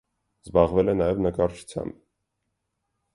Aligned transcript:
Զբաղվել 0.45 0.87
է 0.93 0.95
նաև 1.01 1.21
նկարչությամբ։ 1.25 1.99